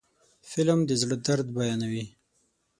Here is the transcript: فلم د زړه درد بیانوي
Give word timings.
فلم 0.49 0.79
د 0.85 0.91
زړه 1.01 1.17
درد 1.27 1.47
بیانوي 1.55 2.05